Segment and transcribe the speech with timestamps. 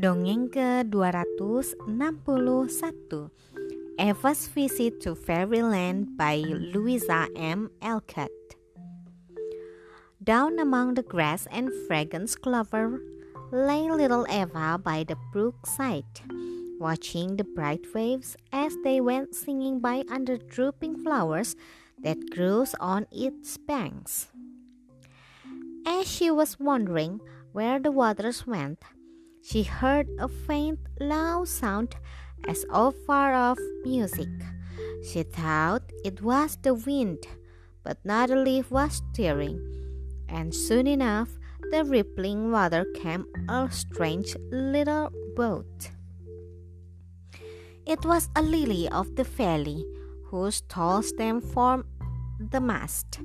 [0.00, 1.76] Dongeng ke-261
[4.00, 7.68] Eva's Visit to Fairyland by Louisa M.
[7.84, 8.32] Alcott
[10.24, 13.04] Down among the grass and fragrant clover
[13.52, 16.24] lay little Eva by the brook side,
[16.80, 21.60] watching the bright waves as they went singing by under drooping flowers
[22.00, 24.32] that grew on its banks.
[25.84, 27.20] As she was wondering
[27.52, 28.80] where the waters went,
[29.42, 31.96] she heard a faint, loud sound
[32.46, 34.28] as of far off music.
[35.02, 37.26] She thought it was the wind,
[37.82, 39.58] but not a leaf was stirring,
[40.28, 41.30] and soon enough
[41.70, 45.90] the rippling water came a strange little boat.
[47.86, 49.84] It was a lily of the valley,
[50.26, 51.84] whose tall stem formed
[52.38, 53.20] the mast,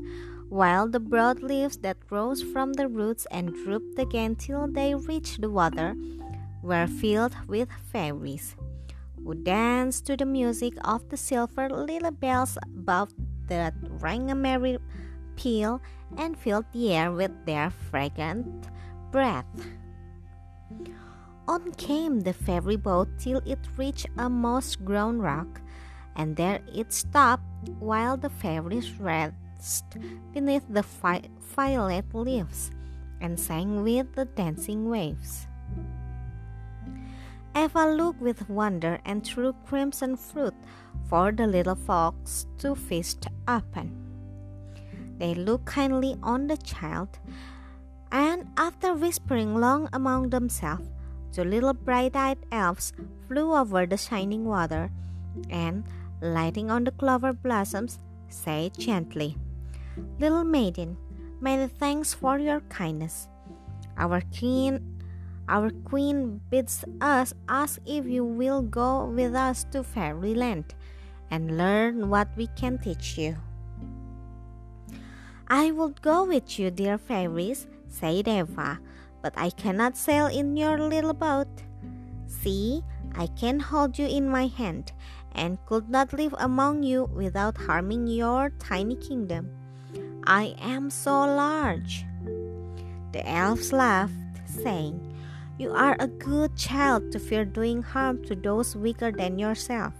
[0.55, 5.41] while the broad leaves that rose from the roots and drooped again till they reached
[5.41, 5.93] the water
[6.63, 8.55] were filled with fairies,
[9.21, 13.11] who danced to the music of the silver little bells above
[13.47, 14.77] that rang a merry
[15.35, 15.81] peal
[16.15, 18.47] and filled the air with their fragrant
[19.11, 19.51] breath.
[21.49, 25.59] On came the fairy boat till it reached a moss grown rock,
[26.15, 27.43] and there it stopped
[27.77, 29.35] while the fairies read
[30.33, 30.83] beneath the
[31.55, 32.71] violet leaves
[33.21, 35.47] and sang with the dancing waves.
[37.55, 40.53] Eva looked with wonder and threw crimson fruit
[41.07, 43.91] for the little folks to feast upon.
[45.17, 47.17] They looked kindly on the child,
[48.11, 50.89] and after whispering long among themselves,
[51.31, 52.91] the little bright eyed elves
[53.27, 54.91] flew over the shining water
[55.49, 55.85] and,
[56.21, 59.37] lighting on the clover blossoms, said gently,
[60.19, 60.97] Little maiden,
[61.39, 63.27] many thanks for your kindness.
[63.97, 64.79] Our queen,
[65.47, 70.75] our queen bids us ask if you will go with us to fairyland
[71.31, 73.37] and learn what we can teach you.
[75.47, 78.79] I will go with you, dear fairies, said Eva,
[79.21, 81.47] but I cannot sail in your little boat.
[82.27, 82.83] See,
[83.15, 84.91] I can hold you in my hand
[85.35, 89.51] and could not live among you without harming your tiny kingdom.
[90.25, 92.05] I am so large.
[93.11, 94.13] The elves laughed,
[94.45, 94.99] saying,
[95.57, 99.93] You are a good child to fear doing harm to those weaker than yourself.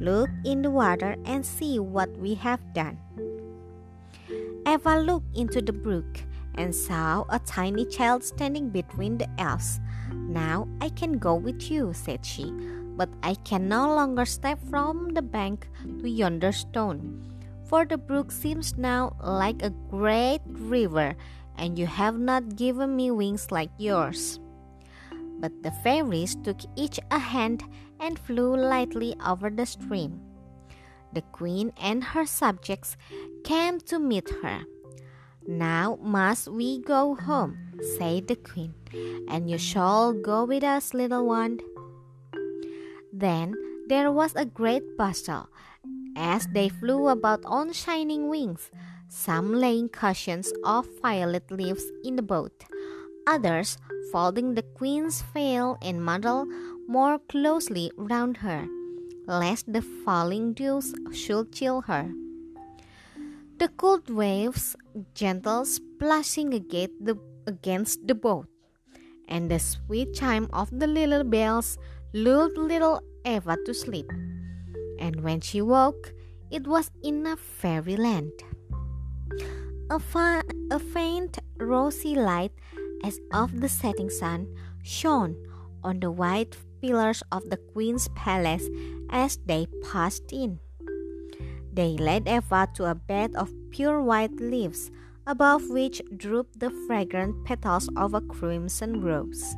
[0.00, 2.98] Look in the water and see what we have done.
[4.66, 6.22] Eva looked into the brook
[6.54, 9.80] and saw a tiny child standing between the elves.
[10.12, 12.52] Now I can go with you, said she,
[12.96, 15.68] but I can no longer step from the bank
[16.00, 17.32] to yonder stone
[17.72, 21.16] for the brook seems now like a great river,
[21.56, 24.38] and you have not given me wings like yours.
[25.40, 27.64] But the fairies took each a hand
[27.98, 30.20] and flew lightly over the stream.
[31.14, 32.98] The queen and her subjects
[33.42, 34.68] came to meet her.
[35.48, 37.56] Now must we go home,
[37.96, 38.74] said the queen,
[39.32, 41.58] and you shall go with us, little one.
[43.12, 43.54] Then
[43.88, 45.48] there was a great bustle
[46.16, 48.70] as they flew about on shining wings,
[49.08, 52.64] some laying cushions of violet leaves in the boat,
[53.26, 53.76] others
[54.10, 56.46] folding the queen's veil and mantle
[56.88, 58.66] more closely round her,
[59.26, 62.10] lest the falling dews should chill her.
[63.58, 64.74] The cold waves
[65.14, 68.48] gentle splashing against the boat,
[69.28, 71.78] and the sweet chime of the little bells
[72.12, 74.10] lulled little Eva to sleep
[75.02, 76.14] and when she woke,
[76.50, 78.30] it was in a fairyland.
[79.90, 82.52] A, fa- a faint rosy light
[83.02, 84.46] as of the setting sun
[84.82, 85.34] shone
[85.82, 88.68] on the white pillars of the queen's palace
[89.10, 90.60] as they passed in.
[91.72, 94.90] They led Eva to a bed of pure white leaves,
[95.26, 99.56] above which drooped the fragrant petals of a crimson rose.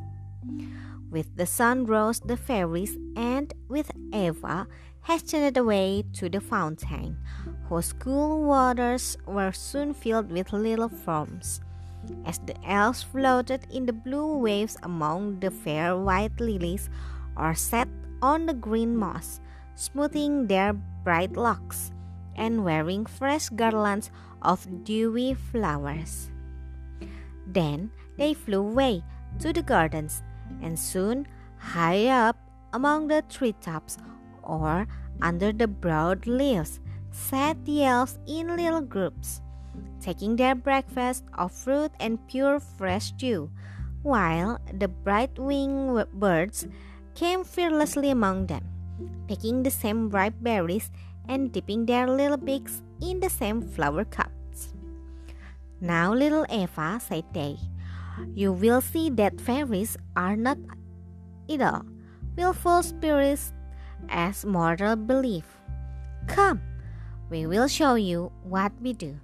[1.14, 4.66] With the sun rose the fairies, and with Eva
[5.06, 7.22] hastened away to the fountain,
[7.70, 11.62] whose cool waters were soon filled with little forms.
[12.26, 16.90] As the elves floated in the blue waves among the fair white lilies,
[17.38, 17.86] or sat
[18.20, 19.38] on the green moss,
[19.76, 20.72] smoothing their
[21.06, 21.92] bright locks,
[22.34, 24.10] and wearing fresh garlands
[24.42, 26.32] of dewy flowers.
[27.46, 29.04] Then they flew away
[29.38, 30.24] to the gardens,
[30.62, 31.26] and soon,
[31.58, 32.36] high up
[32.72, 33.98] among the treetops,
[34.42, 34.86] or
[35.22, 36.80] under the broad leaves
[37.10, 39.40] sat the elves in little groups,
[40.00, 43.50] taking their breakfast of fruit and pure fresh dew,
[44.02, 46.66] while the bright winged birds
[47.14, 48.64] came fearlessly among them,
[49.28, 50.90] picking the same ripe berries
[51.28, 54.74] and dipping their little beaks in the same flower cups.
[55.80, 57.56] Now, little Eva, said they,
[58.34, 60.58] you will see that fairies are not
[61.50, 61.82] idle,
[62.36, 63.52] willful spirits
[64.08, 65.46] as mortal believe.
[66.26, 66.60] Come,
[67.30, 69.16] we will show you what we do.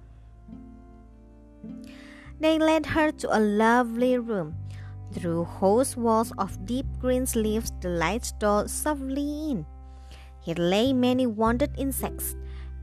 [2.39, 4.55] They led her to a lovely room.
[5.13, 9.65] Through whose walls of deep green leaves the light stole softly in.
[10.41, 12.35] Here lay many wounded insects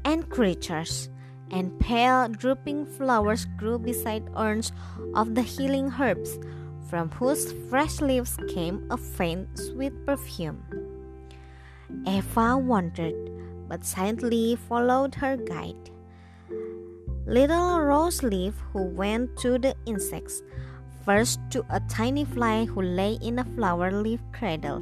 [0.04, 1.08] and creatures,
[1.50, 4.72] and pale drooping flowers grew beside urns
[5.14, 6.38] of the healing herbs,
[6.88, 10.62] from whose fresh leaves came a faint sweet perfume.
[12.06, 13.16] Eva wondered,
[13.68, 15.90] but silently followed her guide.
[17.26, 20.42] Little Rose Leaf, who went to the insects,
[21.04, 24.80] first to a tiny fly who lay in a flower leaf cradle.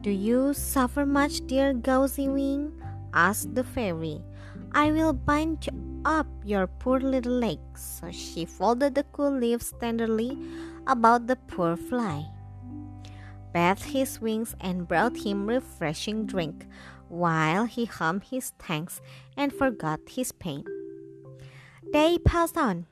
[0.00, 2.72] Do you suffer much, dear Gauzy Wing?
[3.12, 4.20] asked the fairy.
[4.72, 5.68] I will bind
[6.04, 8.00] up your poor little legs.
[8.00, 10.38] So she folded the cool leaves tenderly
[10.86, 12.26] about the poor fly,
[13.52, 16.66] bathed his wings, and brought him refreshing drink,
[17.08, 19.00] while he hummed his thanks
[19.36, 20.64] and forgot his pain.
[21.92, 22.86] They passed on,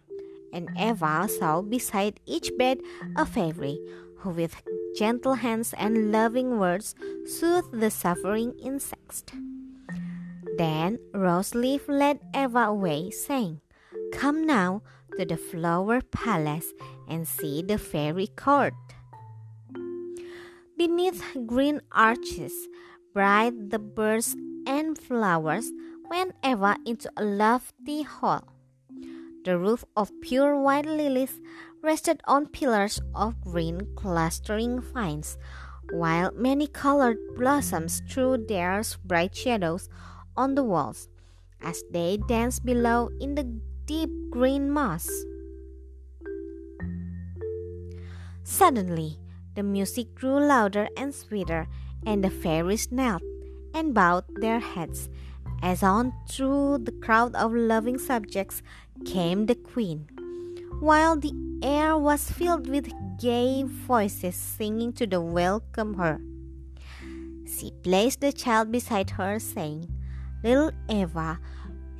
[0.53, 2.79] and Eva saw beside each bed
[3.17, 3.79] a fairy
[4.19, 4.63] who, with
[4.97, 6.95] gentle hands and loving words,
[7.27, 9.25] soothed the suffering insects.
[10.57, 13.61] Then Roseleaf led Eva away, saying,
[14.13, 14.83] Come now
[15.19, 16.73] to the flower palace
[17.09, 18.75] and see the fairy court.
[20.77, 22.53] Beneath green arches,
[23.13, 24.37] bright the birds
[24.67, 25.71] and flowers
[26.09, 28.49] went Eva into a lofty hall.
[29.45, 31.41] The roof of pure white lilies
[31.83, 35.39] rested on pillars of green clustering vines,
[35.93, 39.89] while many colored blossoms threw their bright shadows
[40.37, 41.09] on the walls
[41.61, 43.45] as they danced below in the
[43.87, 45.09] deep green moss.
[48.45, 49.19] Suddenly,
[49.55, 51.67] the music grew louder and sweeter,
[52.05, 53.23] and the fairies knelt
[53.75, 55.09] and bowed their heads
[55.63, 58.63] as on through the crowd of loving subjects
[59.05, 60.07] came the queen,
[60.81, 66.21] while the air was filled with gay voices singing to the welcome her.
[67.47, 69.89] She placed the child beside her, saying,
[70.47, 71.41] Little Eva,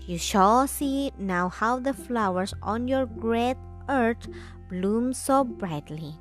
[0.07, 3.57] you shall see now how the flowers on your great
[3.89, 4.29] earth
[4.69, 6.15] bloom so brightly.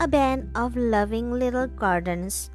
[0.00, 2.50] A band of loving little gardens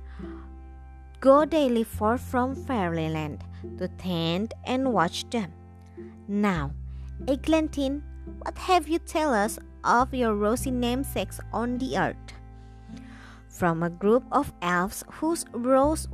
[1.19, 3.43] go daily forth from fairyland
[3.77, 5.53] to tend and watch them.
[6.27, 6.71] Now,
[7.27, 8.01] Eglantine,
[8.39, 12.33] what have you tell us of your rosy namesakes on the earth?
[13.47, 16.07] From a group of elves whose rose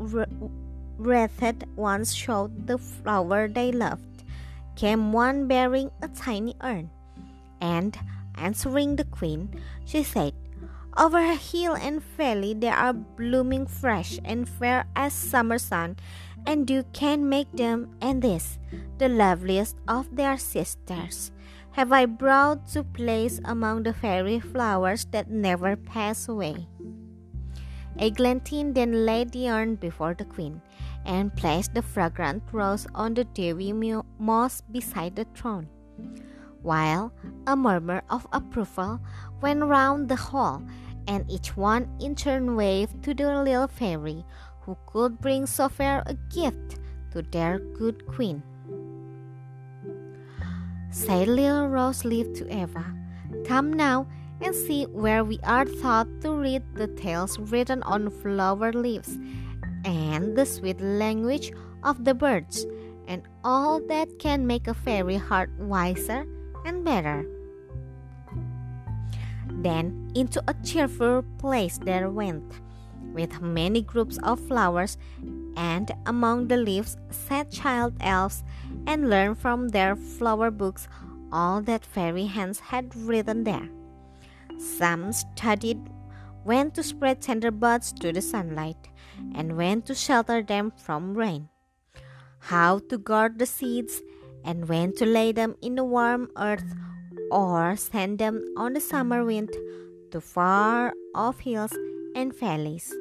[1.01, 4.23] wreathed ones showed the flower they loved,
[4.75, 6.89] came one bearing a tiny urn.
[7.59, 7.97] And,
[8.35, 9.49] answering the queen,
[9.85, 10.33] she said,
[10.97, 15.97] Over hill and valley they are blooming fresh and fair as summer sun,
[16.45, 18.59] and you can make them, and this,
[18.97, 21.31] the loveliest of their sisters,
[21.71, 26.67] have I brought to place among the fairy flowers that never pass away.
[27.99, 30.61] Eglantine then laid the urn before the queen,
[31.05, 33.73] and placed the fragrant rose on the dewy
[34.19, 35.67] moss beside the throne,
[36.61, 37.11] while
[37.47, 38.99] a murmur of approval
[39.41, 40.61] went round the hall,
[41.07, 44.25] and each one in turn waved to the little fairy
[44.61, 46.79] who could bring so fair a gift
[47.11, 48.43] to their good queen.
[50.91, 52.85] Said little Rose Leaf to Eva,
[53.47, 54.07] Come now
[54.41, 59.17] and see where we are taught to read the tales written on flower leaves
[59.85, 61.51] and the sweet language
[61.83, 62.65] of the birds,
[63.07, 66.25] and all that can make a fairy heart wiser
[66.65, 67.25] and better.
[69.49, 72.61] Then into a cheerful place there went,
[73.13, 74.97] with many groups of flowers,
[75.55, 78.43] and among the leaves sat child elves,
[78.87, 80.87] and learned from their flower books
[81.31, 83.69] all that fairy hands had written there.
[84.57, 85.79] Some studied
[86.43, 88.89] when to spread tender buds to the sunlight,
[89.35, 91.49] and when to shelter them from rain,
[92.39, 94.01] how to guard the seeds,
[94.43, 96.73] and when to lay them in the warm earth
[97.31, 99.49] or send them on the summer wind
[100.11, 101.73] to far off hills
[102.15, 102.93] and valleys.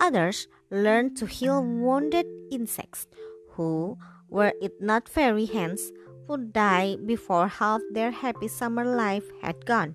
[0.00, 3.06] Others learned to heal wounded insects
[3.50, 3.98] who,
[4.28, 5.92] were it not fairy hands,
[6.28, 9.94] would die before half their happy summer life had gone.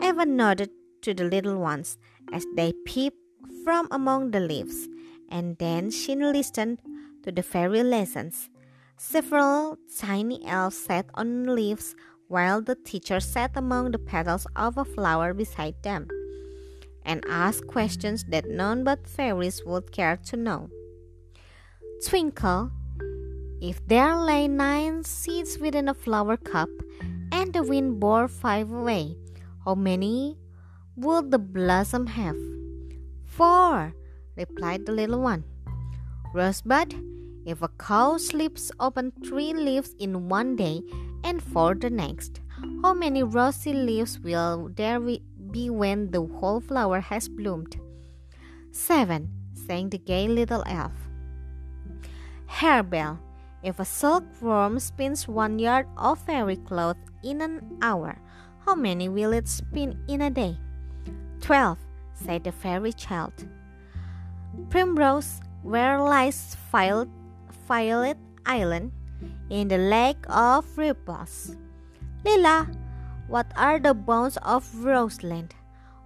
[0.00, 0.70] Eva nodded
[1.02, 1.98] to the little ones
[2.32, 3.18] as they peeped
[3.64, 4.88] from among the leaves,
[5.28, 6.80] and then she listened
[7.22, 8.48] to the fairy lessons.
[8.96, 11.94] Several tiny elves sat on leaves
[12.28, 16.08] while the teacher sat among the petals of a flower beside them
[17.04, 20.70] and asked questions that none but fairies would care to know.
[22.06, 22.70] Twinkle,
[23.60, 26.68] if there lay nine seeds within a flower cup,
[27.30, 29.16] and the wind bore five away,
[29.64, 30.38] how many
[30.96, 32.36] would the blossom have?
[33.24, 33.94] Four,
[34.36, 35.44] replied the little one.
[36.34, 36.94] Rosebud,
[37.44, 40.82] if a cowslips open three leaves in one day
[41.24, 42.40] and four the next,
[42.82, 47.76] how many rosy leaves will there be when the whole flower has bloomed?
[48.70, 50.92] Seven, sang the gay little elf.
[52.46, 53.18] Harebell,
[53.62, 58.18] if a silkworm spins one yard of fairy cloth in an hour,
[58.64, 60.56] how many will it spin in a day?
[61.40, 61.78] Twelve,
[62.14, 63.32] said the fairy child.
[64.70, 68.92] Primrose, where lies Violet Island,
[69.50, 71.56] in the lake of Repose.
[72.24, 72.68] Lila,
[73.28, 75.54] what are the bounds of Roseland?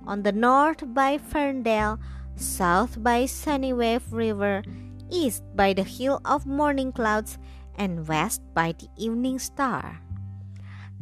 [0.06, 1.98] On the north by Ferndale,
[2.36, 4.62] south by Sunnywave River,
[5.10, 7.38] east by the hill of morning clouds,
[7.76, 10.00] and west by the evening star.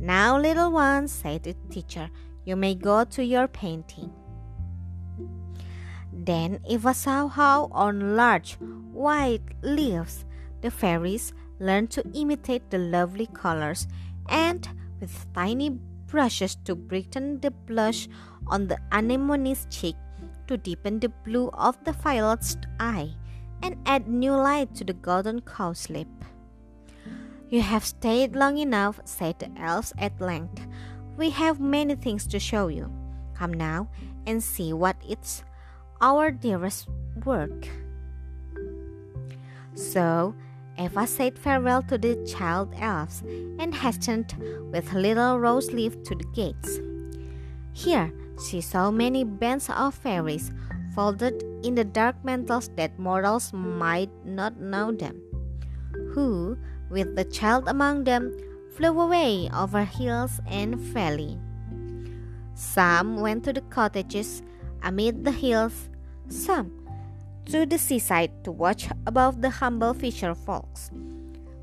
[0.05, 2.11] Now, little ones, said the teacher,
[2.45, 4.13] you may go to your painting.
[6.13, 8.59] Then Eva saw how on large
[8.93, 10.27] white leaves
[10.61, 13.87] the fairies learned to imitate the lovely colors
[14.29, 14.69] and
[15.01, 15.71] with tiny
[16.05, 18.07] brushes to brighten the blush
[18.49, 19.97] on the anemone's cheek
[20.49, 23.09] to deepen the blue of the violet's eye
[23.63, 26.09] and add new light to the golden cowslip.
[27.49, 30.67] You have stayed long enough, said the elves at length.
[31.17, 32.91] We have many things to show you.
[33.35, 33.89] Come now
[34.27, 35.45] and see what it's
[36.01, 36.89] our dearest
[37.25, 37.69] work.
[39.75, 40.35] So
[40.79, 43.23] Eva said farewell to the child elves
[43.59, 44.35] and hastened
[44.73, 46.81] with little Rose Leaf to the gates.
[47.73, 50.51] Here she saw many bands of fairies
[50.95, 55.21] folded in the dark mantles that mortals might not know them,
[56.13, 56.57] who,
[56.91, 58.33] with the child among them,
[58.77, 61.39] flew away over hills and valley.
[62.55, 64.43] Some went to the cottages
[64.83, 65.89] amid the hills,
[66.29, 66.73] some
[67.47, 70.91] to the seaside to watch above the humble fisher folks.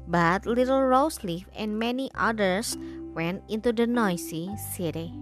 [0.08, 2.78] But little Roseleaf and many others
[3.14, 5.14] went into the noisy city.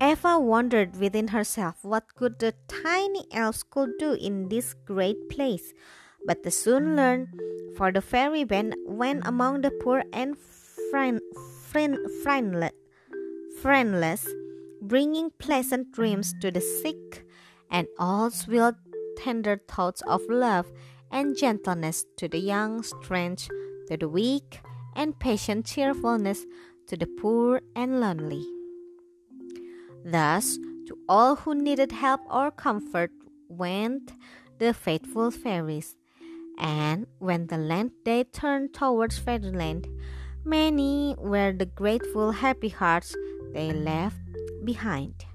[0.00, 5.74] Eva wondered within herself what could the tiny elves could do in this great place,
[6.24, 7.28] but they soon learned,
[7.76, 10.36] for the fairy band went among the poor and
[10.90, 11.20] friend,
[11.70, 12.72] friend, friendless,
[13.60, 14.26] friendless
[14.80, 17.26] bringing pleasant dreams to the sick,
[17.70, 18.74] and all sweet
[19.16, 20.70] tender thoughts of love
[21.10, 23.48] and gentleness to the young, strength
[23.88, 24.60] to the weak,
[24.94, 26.46] and patient cheerfulness
[26.86, 28.57] to the poor and lonely.
[30.10, 33.10] Thus, to all who needed help or comfort
[33.48, 34.10] went
[34.58, 35.96] the faithful fairies,
[36.56, 39.86] and when the land they turned towards fairyland,
[40.44, 43.14] many were the grateful, happy hearts
[43.52, 44.16] they left
[44.64, 45.26] behind.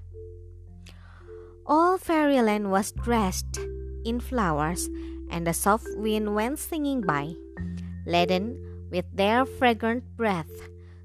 [1.66, 3.60] All fairyland was dressed
[4.04, 4.90] in flowers,
[5.30, 7.34] and the soft wind went singing by,
[8.06, 8.58] laden
[8.90, 10.50] with their fragrant breath.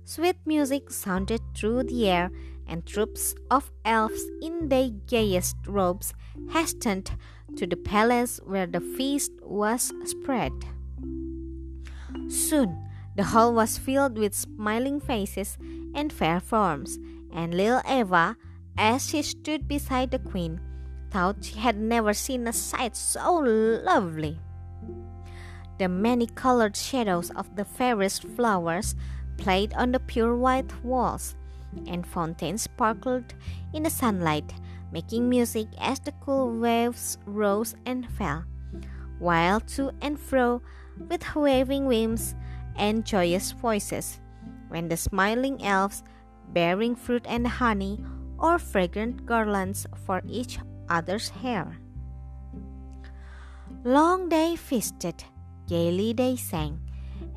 [0.05, 2.31] Sweet music sounded through the air,
[2.69, 6.13] and troops of elves in their gayest robes
[6.51, 7.11] hastened
[7.57, 10.53] to the palace where the feast was spread.
[12.29, 12.77] Soon
[13.15, 15.57] the hall was filled with smiling faces
[15.93, 16.97] and fair forms,
[17.33, 18.37] and little Eva,
[18.77, 20.61] as she stood beside the queen,
[21.11, 24.39] thought she had never seen a sight so lovely.
[25.79, 28.95] The many colored shadows of the fairest flowers
[29.37, 31.35] played on the pure white walls,
[31.87, 33.33] and fountains sparkled
[33.73, 34.53] in the sunlight,
[34.91, 38.43] making music as the cool waves rose and fell,
[39.19, 40.61] while to and fro,
[41.09, 42.35] with waving wings
[42.75, 44.19] and joyous voices,
[44.69, 46.03] when the smiling elves
[46.53, 48.03] bearing fruit and honey,
[48.39, 50.59] or fragrant garlands for each
[50.89, 51.77] other's hair.
[53.83, 55.23] Long they feasted,
[55.67, 56.79] gaily they sang,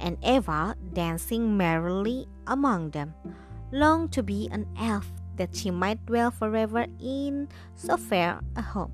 [0.01, 3.15] and Eva, dancing merrily among them,
[3.73, 8.93] longed to be an elf that she might dwell forever in so fair a home.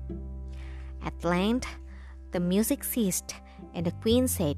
[1.03, 1.67] At length,
[2.31, 3.35] the music ceased,
[3.73, 4.57] and the queen said,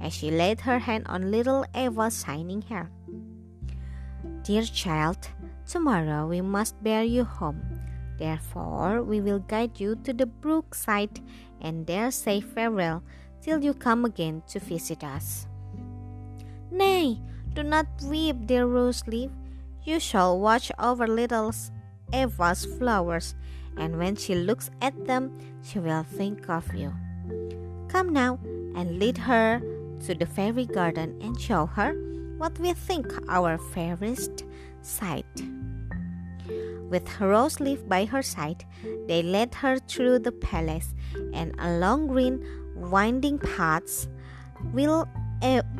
[0.00, 2.90] as she laid her hand on little Eva's shining hair,
[4.42, 5.28] Dear child,
[5.68, 7.60] tomorrow we must bear you home.
[8.18, 11.20] Therefore, we will guide you to the brookside
[11.60, 13.02] and there say farewell
[13.42, 15.46] till you come again to visit us.
[16.70, 17.20] Nay,
[17.54, 19.30] do not weep, dear rose leaf.
[19.84, 21.52] You shall watch over little
[22.12, 23.34] Eva's flowers,
[23.76, 26.94] and when she looks at them, she will think of you.
[27.88, 28.38] Come now
[28.76, 29.60] and lead her
[30.06, 31.94] to the fairy garden and show her
[32.38, 34.44] what we think our fairest
[34.82, 35.26] sight.
[36.88, 38.64] With rose leaf by her side,
[39.06, 40.94] they led her through the palace
[41.32, 42.44] and along green,
[42.74, 44.08] winding paths,
[44.72, 45.06] will,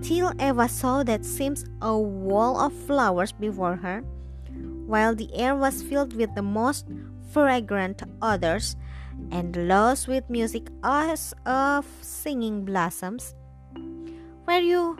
[0.02, 4.00] till Eva saw that seems a wall of flowers before her,
[4.86, 6.86] while the air was filled with the most
[7.32, 8.76] fragrant odors
[9.30, 13.34] and lost with music as of singing blossoms.
[14.44, 14.96] Where you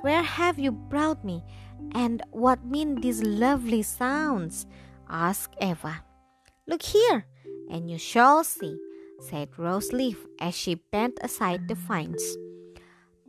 [0.00, 1.42] where have you brought me?
[1.92, 4.66] And what mean these lovely sounds?
[5.08, 6.04] asked Eva.
[6.66, 7.26] Look here,
[7.70, 8.76] and you shall see,
[9.20, 12.22] said Roseleaf as she bent aside the vines.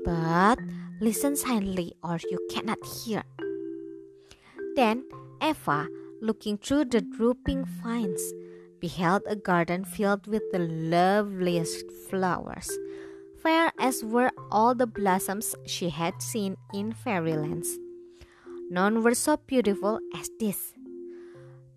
[0.06, 0.60] But
[1.02, 3.24] listen silently, or you cannot hear.
[4.76, 5.04] Then
[5.42, 5.88] Eva,
[6.22, 8.22] looking through the drooping vines,
[8.80, 12.70] beheld a garden filled with the loveliest flowers,
[13.42, 17.78] fair as were all the blossoms she had seen in fairylands.
[18.70, 20.74] None were so beautiful as this.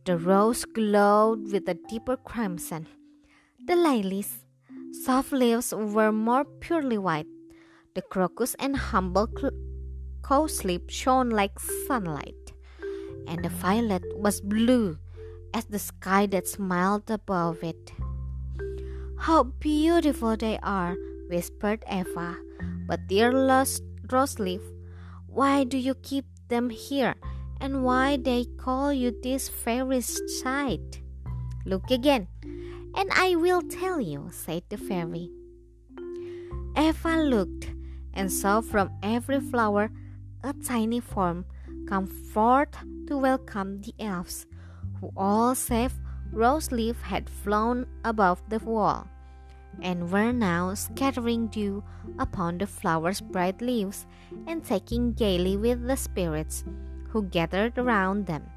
[0.04, 2.86] The rose glowed with a deeper crimson.
[3.66, 4.44] The lilies,
[5.04, 7.26] soft leaves, were more purely white.
[7.94, 9.28] The crocus and humble
[10.22, 12.54] cowslip shone like sunlight,
[13.28, 14.96] and the violet was blue
[15.52, 17.92] as the sky that smiled above it.
[19.18, 20.96] How beautiful they are,
[21.28, 22.38] whispered Eva.
[22.88, 24.62] But dear lost Roseleaf,
[25.26, 27.14] why do you keep them here?
[27.60, 31.02] And why they call you this fairy's sight?
[31.66, 32.26] Look again,
[32.96, 35.30] and I will tell you, said the fairy.
[36.74, 37.68] Eva looked
[38.14, 39.90] and saw from every flower
[40.42, 41.44] a tiny form
[41.86, 44.46] come forth to welcome the elves
[45.00, 45.92] who all save
[46.32, 49.06] Roseleaf had flown above the wall,
[49.82, 51.84] and were now scattering dew
[52.18, 54.06] upon the flowers' bright leaves,
[54.46, 56.64] and taking gaily with the spirits
[57.10, 58.48] who gathered around them,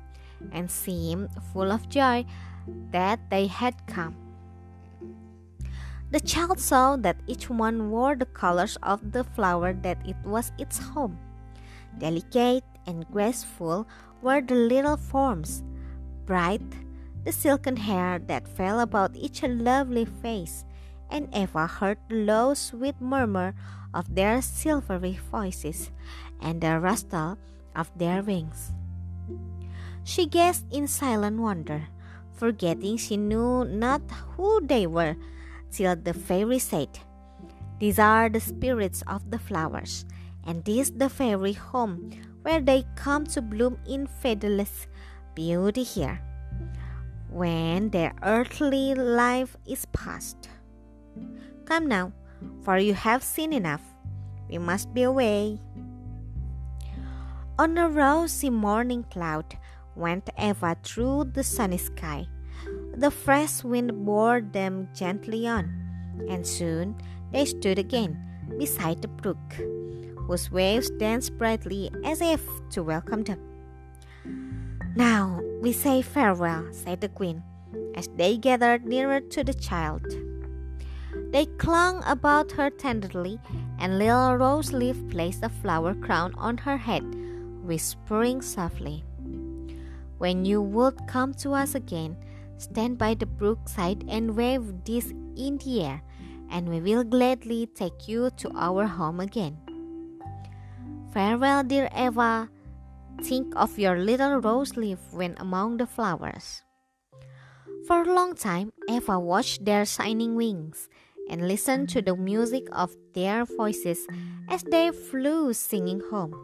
[0.51, 2.25] and seemed full of joy
[2.91, 4.24] that they had come.
[6.11, 10.51] The child saw that each one wore the colors of the flower that it was
[10.57, 11.17] its home.
[11.97, 13.87] Delicate and graceful
[14.21, 15.63] were the little forms
[16.25, 16.61] bright,
[17.23, 20.65] the silken hair that fell about each lovely face,
[21.09, 23.53] and Eva heard the low, sweet murmur
[23.93, 25.91] of their silvery voices
[26.41, 27.37] and the rustle
[27.75, 28.73] of their wings.
[30.03, 31.87] She gazed in silent wonder,
[32.33, 34.01] forgetting she knew not
[34.35, 35.15] who they were,
[35.75, 36.87] till the fairy said,
[37.79, 40.05] These are the spirits of the flowers,
[40.47, 42.11] and this the fairy home
[42.43, 44.87] where they come to bloom in fadeless
[45.35, 46.21] beauty here
[47.29, 50.47] when their earthly life is past.
[51.65, 52.13] Come now,
[52.63, 53.81] for you have seen enough.
[54.47, 55.59] We must be away.
[57.59, 59.57] On a rosy morning cloud
[59.95, 62.27] went Eva through the sunny sky.
[62.97, 65.67] The fresh wind bore them gently on,
[66.29, 66.95] and soon
[67.31, 68.15] they stood again
[68.57, 69.59] beside the brook,
[70.27, 73.39] whose waves danced brightly as if to welcome them.
[74.95, 77.43] Now we say farewell, said the queen,
[77.95, 80.07] as they gathered nearer to the child.
[81.31, 83.39] They clung about her tenderly,
[83.77, 87.03] and little Roseleaf placed a flower crown on her head,
[87.61, 89.03] whispering softly,
[90.17, 92.15] When you would come to us again,
[92.57, 96.01] stand by the brookside and wave this in the air,
[96.49, 99.57] and we will gladly take you to our home again.
[101.13, 102.49] Farewell, dear Eva,
[103.23, 106.61] Think of your little rose leaf when among the flowers.
[107.87, 110.89] For a long time, Eva watched their shining wings
[111.29, 114.05] and listened to the music of their voices
[114.49, 116.35] as they flew singing home.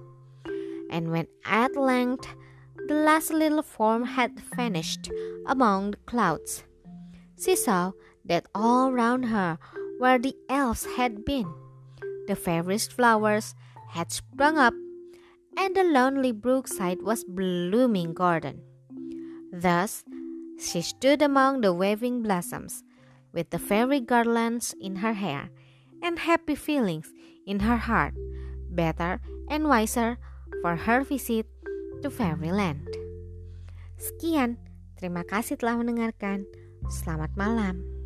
[0.89, 2.27] And when at length
[2.91, 5.09] the last little form had vanished
[5.45, 6.65] among the clouds,
[7.39, 7.93] she saw
[8.25, 9.57] that all round her,
[9.97, 11.47] where the elves had been,
[12.27, 13.55] the fairest flowers
[13.91, 14.73] had sprung up
[15.55, 18.59] and the lonely brookside was blooming garden.
[19.53, 20.03] Thus
[20.59, 22.83] she stood among the waving blossoms,
[23.31, 25.49] with the fairy garlands in her hair,
[26.03, 27.13] and happy feelings
[27.47, 28.15] in her heart,
[28.69, 30.17] better and wiser
[30.61, 31.47] for her visit
[32.01, 32.89] to fairyland.
[34.01, 34.57] Sekian,
[34.97, 36.49] terima kasih telah mendengarkan.
[36.89, 38.00] Selamat malam.